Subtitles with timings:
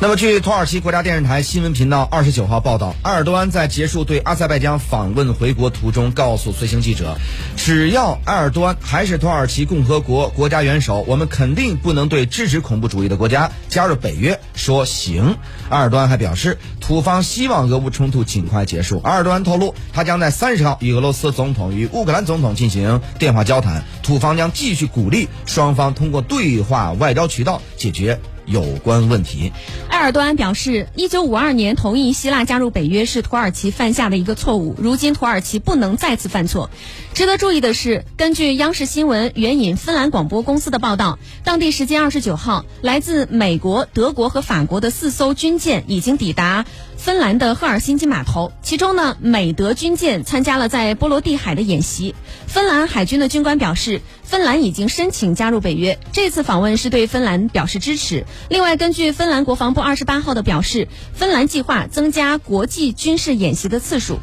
[0.00, 7.16] 那么，据土耳其国家电视台新闻频道二十九号报道，埃尔多安在结束对阿塞拜疆访问回国途中，告诉随行记者，
[7.56, 15.36] 只要埃尔多安还是土耳其共和国国家元首，我们肯定不能对支持恐怖主义的国家加入北约说行。
[15.68, 19.00] 埃尔多安还表示，土方希望俄乌冲突尽快结束。
[19.02, 28.20] 埃尔多安透露，他将在三十号与俄罗斯总统与乌克兰总统进行电话交谈，土方将继续鼓励双方通过对话外交渠道解决。
[28.50, 29.52] 有关问题，
[29.98, 36.70] 埃尔多安表示，一九五二年同意希腊加入北约是土耳其犯下的一个错误，如今土耳其不能再次犯错。
[37.14, 46.64] 值得注意的是，根据央视新闻援引芬兰广播公司的报道，当地时间二十九号，来自美国、德国和法国的四艘军舰已经抵达。
[46.96, 52.14] 芬兰的赫尔辛基码头，其中呢，美德军舰参加了在波罗的海的演习。
[52.48, 58.26] 芬兰海军的军官表示，芬兰已经申请加入北约，这次访问是对芬兰表示支持。
[58.48, 64.18] 另外，根据芬兰国防部二十八号的表示，芬兰计划增加国际军事演习的次数。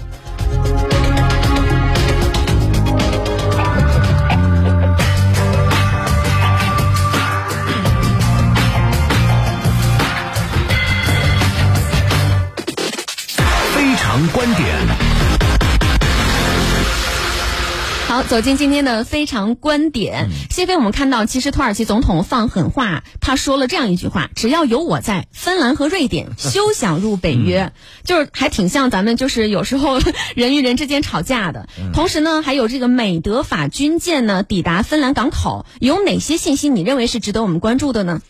[18.16, 20.30] 好，走进今天的非常观点。
[20.50, 27.74] 谢飞，我们看到，其实土耳其总统放狠话，他说了这样一句话：“只要有我在，芬兰和瑞典休想入北约。”
[28.06, 30.00] 就是还挺像咱们，就是有时候
[30.34, 31.68] 人与人之间吵架的。
[31.94, 38.22] 同时呢，还有这个美德法军舰呢抵达芬兰港口，有哪些信息你认为是值得我们关注的呢？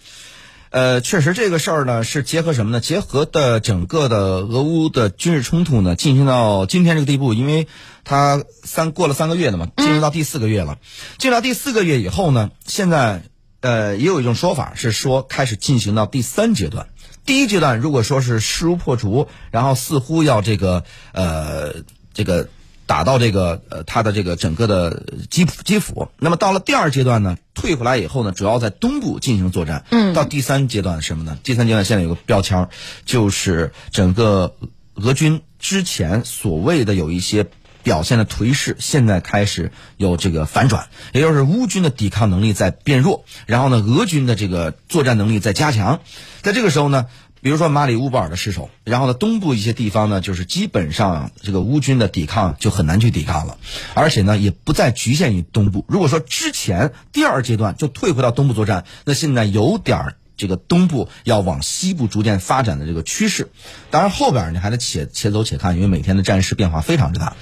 [0.76, 2.82] 呃，确实这个事儿呢是结合什么呢？
[2.82, 7.70] 结合的整个的俄乌的军事冲突呢进行到今天这个地步，因为
[8.04, 10.78] 它三过了三个月了嘛，进入到第四个月了。
[11.18, 13.24] 进入到第四个月以后呢，现在
[13.62, 16.88] 呃也有一种说法是说开始进行到第三阶段。
[17.26, 21.74] 第一阶段如果说是势如破竹，然后似乎要这个呃
[22.14, 22.50] 这个。
[22.88, 26.10] 打到这个呃，它的这个整个的基辅基辅。
[26.20, 29.86] 那么到了第二阶段呢，退回来以后呢，主要在东部进行作战。
[29.90, 30.14] 嗯。
[30.14, 31.38] 到第三阶段什么呢？
[31.44, 32.70] 第三阶段现在有个标签，
[33.06, 34.56] 就是整个
[34.94, 37.48] 俄军之前所谓的有一些
[37.82, 46.02] 表现的颓势，现在开始有这个反转，也就是乌军的抵抗能力在变弱，然后呢，俄军的这个作战能力在加强。
[46.42, 47.08] 在这个时候呢。
[47.46, 53.60] 比如说马里乌波尔的失守，然后呢，东部一些地方呢，就是基本上这个乌军的抵抗就很难去抵抗了，
[53.94, 55.86] 而且呢，也不再局限于东部。
[55.88, 60.16] 如果说之前第二阶段就退回到东部作战，那现在有点儿。
[60.38, 63.50] 这个东部要往西部逐渐发展的这个趋势，
[63.92, 67.36] 当然后边你还得且且走且看，因为每天的战事变化非常之大。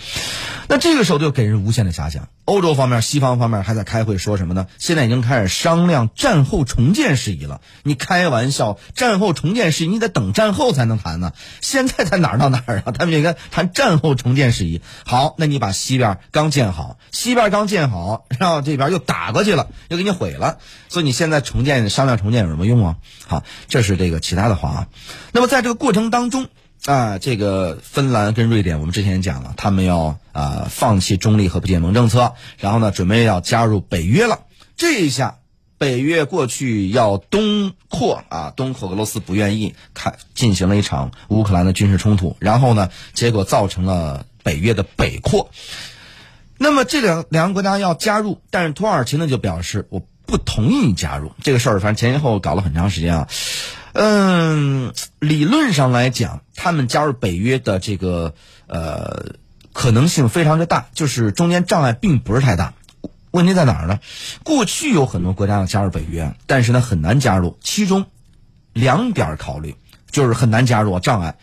[0.68, 2.30] 那这个时候就给人无限的遐想。
[2.46, 4.68] 欧洲方面、西方方面还在开会说什么呢？
[4.78, 7.62] 现在已经开始商量战后重建事宜了。
[7.84, 11.32] 你开玩笑，战后重建事宜你得等战后才能谈呢。
[11.62, 12.92] 现在在哪儿到哪儿啊？
[12.92, 14.82] 他们应该谈战后重建事宜。
[15.06, 20.58] 好，那你把西边刚建好，西边刚建好，然后这边又打过去了，又给你毁了。
[20.90, 22.83] 所以你现在重建商量重建有什么用？
[23.28, 24.88] 好，这是这个其他的话啊。
[25.32, 26.48] 那么在这个过程当中
[26.86, 34.42] 啊，这个芬兰跟瑞典，我们之前讲了，他们要啊放弃中立和不结盟政策，然后呢，准备要加入北约了。
[34.76, 35.38] 这一下，
[35.78, 45.52] 北约过去要东扩啊，东扩俄罗斯不愿意，开进行了一场乌克兰的军事冲突，然后呢，结果造成了北约的北扩。
[46.58, 50.02] 那么这两两个国家要加入，但是土耳其呢就表示我。
[50.34, 53.28] 不同意加入这个事儿，反正前前后后搞了很长时间啊。
[53.92, 58.34] 嗯，理论上来讲，他们加入北约的这个
[58.66, 59.36] 呃
[59.74, 62.74] 可能性非常的大，就是中间障碍并不是太大。
[63.30, 64.00] 问题在哪儿呢？
[64.42, 67.60] 过去有很多国家要加入北约，但是呢很难加入。
[67.62, 68.08] 其中
[68.74, 69.76] 两点考虑
[70.10, 71.36] 就是很难加入障碍，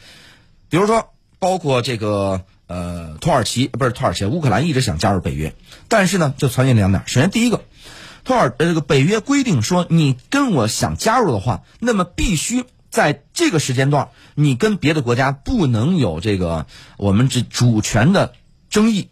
[0.69, 5.55] 比如说包括这个呃土耳其不是土耳其，乌克兰一直想加入北约，
[5.87, 7.05] 但是呢就存在两点。
[7.07, 7.63] 首先第一个。
[8.25, 18.35] 托尔呃，这个北约规定说，你跟我想加入的话，那么必须在这个时间段，你跟别的国家不能有这个我们这主权的
[18.69, 19.09] 争议。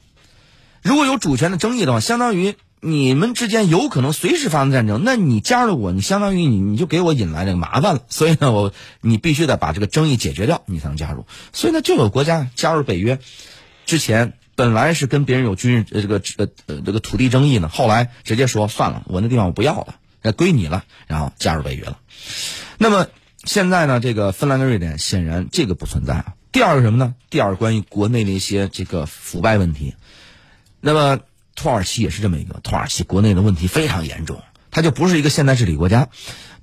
[0.82, 5.02] 如果有主权的争议的话，相当于你们之间有可能随时发生战争。
[5.04, 8.02] 那你加入我，你相当于你你就给我引来这个麻烦了。
[8.08, 11.26] 所以呢，我你必须得把这个争议解决掉，你才能加入。
[11.52, 13.18] 所以呢，就有国家加入北约
[13.86, 14.34] 之前。
[14.58, 22.00] 本来是跟别人有军事呃这个呃呃这个土地争议呢，后来直接说算了，我那地方我不要了，那归你了，然后加入北约了。
[22.76, 23.06] 那么
[23.44, 26.34] 现在呢，这个芬兰跟瑞典显然这个不存在啊。
[26.50, 27.14] 第二个什么呢？
[27.30, 29.94] 第二关于国内的一些这个腐败问题。
[30.80, 31.20] 那么
[31.54, 36.08] 土耳其也是这么一个，土耳其国内的问题非常严重，它就不是一个现代治理国家。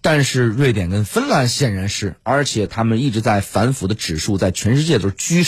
[0.02, 5.46] 但是瑞典跟芬兰显然是，而且他们一直在反腐的指数在全世界都是居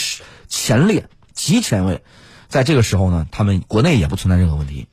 [0.48, 2.02] 前列、极前位。
[2.48, 4.86] 在这个时候呢，他们国内也不存在任何问题。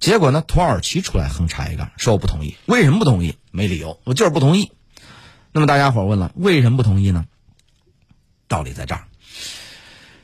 [0.00, 2.56] 结果呢，土耳其出来横插一杠，说我不同意。
[2.66, 3.36] 为什么不同意？
[3.50, 4.72] 没理由，我就是不同意。
[5.52, 7.26] 那么大家伙问了，为什么不同意呢？
[8.48, 9.04] 道理在这儿，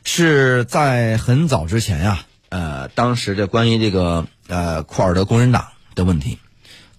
[0.04, 6.38] 是在很早之前呀，呃，当时这关于这个呃库尔德工人党的问题，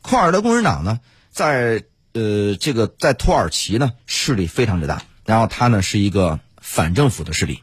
[0.01, 0.99] 库尔德工人党呢。
[1.31, 7.61] 在呃，这个在土耳其呢势力非常之大，然后他呢是一个反政府的势力，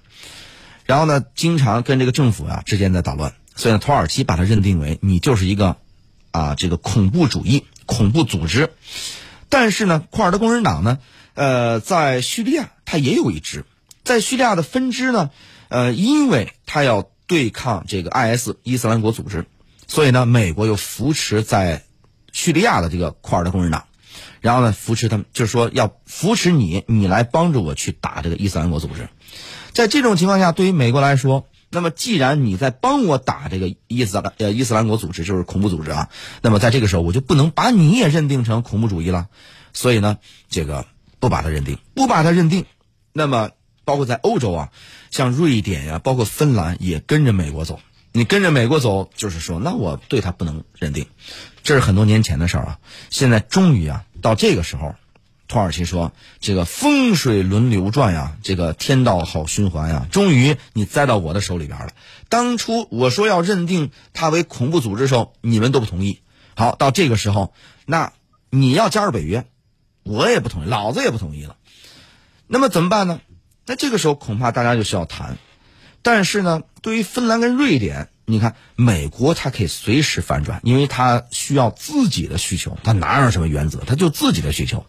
[0.87, 5.77] 然后呢经常跟这个政府啊之间在捣乱，所以呢土耳其把它认定为你就是一个
[6.31, 8.71] 啊这个恐怖主义恐怖组织，
[9.51, 10.99] 但是呢库尔德工人党呢
[11.35, 13.67] 呃在叙利亚它也有一支，
[14.05, 15.31] 在叙利亚的分支呢
[15.69, 19.45] 呃因为他要对抗这个 IS 伊斯兰国组织，
[19.87, 21.83] 所以呢美国又扶持在。
[22.33, 23.85] 叙利亚的这个库尔德工人党，
[24.43, 29.09] 然后呢扶持他们，就是说要扶持你，你来帮助我去打这个伊斯兰国组织。
[29.77, 36.09] 在这种情况下，对于美国来说，那么既然你在帮我打这个伊斯兰呃伊斯兰国组织，就是恐怖组织啊，
[36.41, 39.27] 那么在这个时候我就不能把你也认定成恐怖主义了。
[39.75, 40.17] 所以呢，
[40.49, 40.87] 这个
[41.21, 42.65] 不把它认定，不把它认定，
[43.13, 43.51] 那么
[43.85, 44.71] 包括在欧洲啊，
[45.11, 47.79] 像瑞典呀，包括芬兰也跟着美国走。
[48.13, 51.05] 你跟着美国走，就是说，那我对他不能认定。
[51.63, 52.79] 这是很多年前的事儿啊，
[53.11, 54.95] 现在终于啊到这个时候，
[55.49, 61.93] 土耳其说这个风水轮流转呀，这个天道好循环呀，终于你栽到我的手里边了。
[62.29, 66.21] 当初我说要认定他为恐怖组织的时候，你们都不同意。
[66.57, 67.53] 好，到这个时候，
[67.85, 68.13] 那
[68.51, 69.47] 你要加入北约，
[70.03, 71.57] 我也不同意，老子也不同意了。
[72.47, 73.21] 那么怎么办呢？
[73.67, 75.39] 那这个时候恐怕大家就需要谈。
[76.03, 78.09] 但是呢，对于芬兰跟瑞典。
[78.29, 84.85] 你看，美国它可以随时反转，因为它需要自己的需求，它哪有什么原则，它就自己的需求。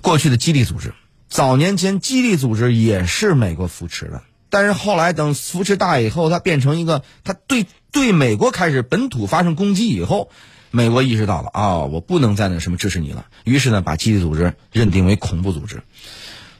[0.00, 0.94] 过去的基地组织，
[1.28, 10.30] 早年间基地组织也是美国扶持的，但是后来等扶持大以后，它变成一个，它对对美国开始本土发生攻击以后，
[10.70, 15.82] 美国意识到了啊，我不能再那什么支持你了，于是呢，把基地组织认定为恐怖组织。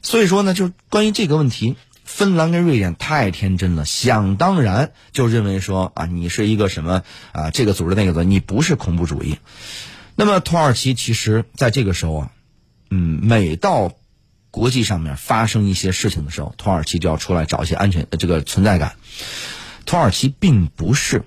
[0.02, 1.76] 所以说呢，就是关于这个问题。
[2.04, 7.02] 芬兰跟瑞典太天真了，想当然就认为说啊，你是一个什么
[7.32, 9.38] 啊，这个组织那个组织，你不是恐怖主义。
[10.14, 12.30] 那么土耳其其实在这个时候啊，
[12.90, 13.92] 嗯，每到
[14.50, 18.94] 国际上面发生一些事情的时候，土耳其就要出来找一些安全这个存在感。
[19.86, 21.24] 土耳其并不是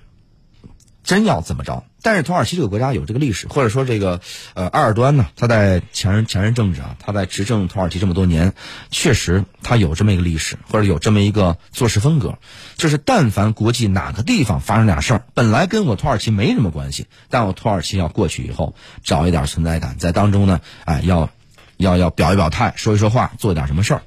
[1.03, 1.83] 真要怎么着。
[2.02, 4.22] 但是土耳其这个国家有这个历史，或者说这个
[4.54, 8.54] 呃埃尔多安呢，他在前任前任政治啊，他在执政土耳其这么多年，
[8.92, 12.38] 确实他有这么一个历史，或者有这么一个做事风格，
[12.78, 21.30] 就是但凡国际哪个地方发生点事儿，本来跟我土耳其没什么关系，但我土耳其要过去以后找一点存在感，在当中呢，哎要
[21.78, 24.02] 要要表一表态，说一说话，做点什么事儿。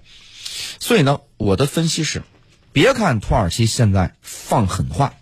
[0.78, 2.22] 所以呢，我的分析是，
[2.72, 5.12] 别看土耳其现在放狠话。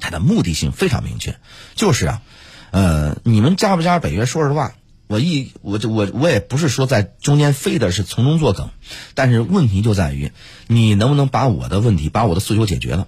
[0.00, 1.36] 它的目的性非常明确，
[1.74, 2.22] 就是啊，
[2.70, 4.26] 呃，你们加不加北约？
[4.26, 4.72] 说实话，
[5.06, 8.70] 我一我就我我也不是说在中间非得是从中作梗，
[9.14, 10.32] 但是问题就在于
[10.66, 13.06] 你能不能把我的问题、把我的诉求解决了。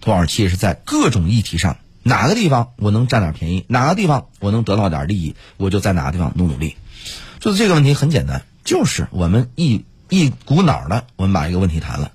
[0.00, 6.76] 土耳其是在各种议题上，哪个地方我能占点便宜，哪个地方我能得到点利益，我就在哪个地方努努力。
[7.40, 12.12] 就是这个问题很简单，就是我们一一股脑的，我们把一个问题谈了。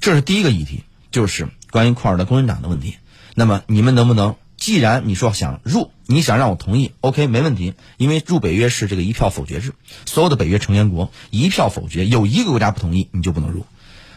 [0.00, 2.96] 这是第一个议题，就是关于库尔德工人党的问题。
[3.38, 4.34] 那么你们能不能？
[4.56, 7.74] 既然你说想入，你想让我同意，OK，没问题。
[7.96, 9.74] 因为入北约是这个一票否决制，
[10.06, 13.64] 所有的北约成员国一票否决，有一个国家不同意，你就不能入。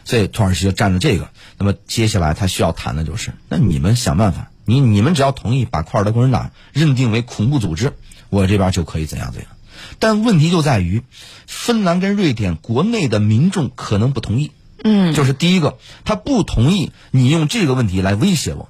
[0.06, 1.30] 所以土耳其就占着这个。
[1.60, 7.94] 那么接下来他需要谈的就是，那你们想办法，你你们只要同意把库尔德工人党认定为恐怖组织，
[8.32, 9.52] 我这边就可以怎样怎样。
[10.00, 11.04] 但问题就在于，
[11.46, 14.50] 芬兰跟瑞典国内的民众可能不同意。
[14.84, 18.68] 嗯，就是第一个，他不同意你用这个问题来威胁我。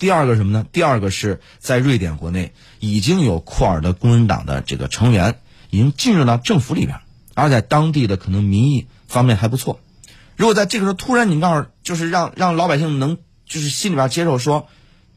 [0.00, 0.66] 第二个什么呢？
[0.72, 5.38] 第二个是在瑞典国内已经有库尔德工人党的这个成员
[5.68, 7.00] 已经进入到政府里边，
[7.34, 9.78] 而在当地的可能民意方面还不错。
[10.36, 14.68] 如果在这个时候突然你告诉，就是让让老百姓能就是心里边接受说，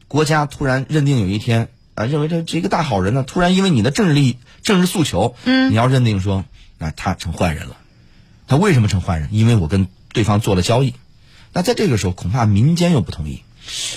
[0.06, 6.44] 国家突然认定有一天啊认为这这一个大好人呢，突然因为你的政治利益、政治诉求，嗯，你要认定说，
[6.76, 7.78] 那他成坏人了。
[8.46, 9.30] 他为什么成坏人？
[9.32, 10.92] 因为我跟对方做了交易。
[11.54, 13.42] 那在这个时候，恐怕民间又不同意。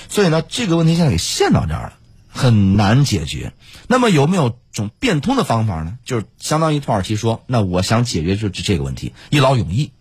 [0.09, 1.93] 所以呢，这个问题现在给陷到这儿了，
[2.29, 3.53] 很难解决。
[3.87, 5.97] 那么有没有种变通的方法呢？
[6.05, 9.91] 就是相当于土耳其说，那我想解决就是这个问题，一劳永逸。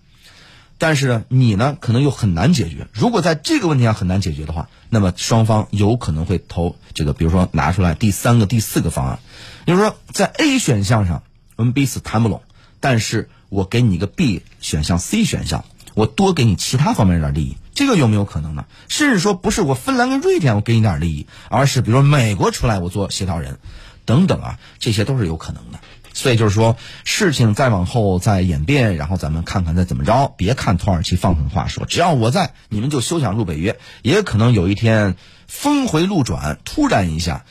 [0.78, 2.86] 但是呢，你呢可能又很难解决。
[2.92, 9.18] 如果在这个问题上很难解决的话，那么双方有可能会投这个，比如说拿出来第三个、第四个方案。
[9.66, 11.22] 就是说，在 A 选项上
[11.56, 12.42] 我们彼此谈不拢，
[12.78, 18.64] 但是我给你一个 B 选项、C 选项，我多给你其他方面点利益，这个有没有可能呢？
[18.88, 23.58] 甚至说不是我芬兰跟瑞典我给你点利益，而是比如美国出来我做协调人，
[24.06, 25.78] 等等啊，这些都是有可能的。
[26.14, 30.32] 所以就是说，事情再往后再演变，然后咱们看看再怎么着。
[30.38, 33.78] 别看土耳其放狠话说，只要我在，你们就休想入北约。
[34.00, 35.14] 也可能有一天
[35.46, 37.44] 峰回路转，突然一下，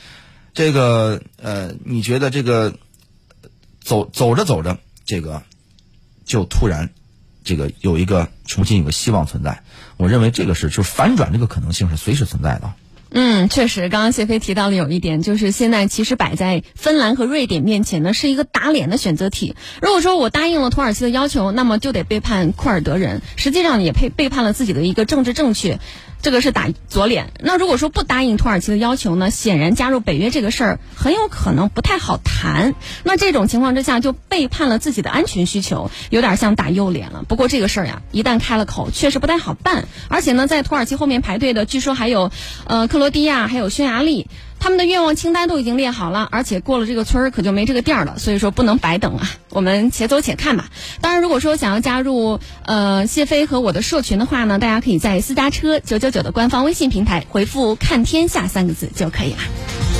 [0.52, 2.74] 这个呃，你觉得这个
[3.80, 5.44] 走走着走着，这个
[6.24, 6.90] 就突然
[7.46, 9.62] 这个有一个重新有个希望存在。
[9.96, 12.74] 我认为这个是就是反转这个可能性是随时存在的。
[13.08, 19.54] 嗯，确实，刚刚谢飞提到了有一点，就是现在其实摆在芬兰和瑞典面前呢，是一个打脸的选择题。
[19.80, 25.78] 如果说我答应了土耳其的要求，那么就得背叛库尔德人，实际上也配背叛了自己的一个政治正确。
[26.26, 27.32] 这个是打左脸。
[27.38, 29.30] 那如果说不答应土耳其的要求呢？
[29.30, 32.74] 显然加入北约这个事儿很有可能不太好谈。
[33.04, 37.22] 那这种情况之下就背叛了自己的安全需求，有点像打右脸了。
[37.28, 39.86] 不过这个事儿呀，一旦开了口，确实不太好办。
[40.08, 42.32] 而且呢，在土耳其后面排队的，据说还有，
[42.66, 44.26] 呃，克罗地亚，还有匈牙利。
[44.66, 49.30] 他们的愿望清单都已经列好了，而且过了这个村儿可就没这个店儿了，所以说不能白等啊！
[49.50, 50.70] 我们且走且看吧。
[51.00, 59.95] 当然，如果说想要加入呃谢飞和我的社群的话呢，大家可以在私家车九九九的官方微信平台回复“看天下”三个字就可以了。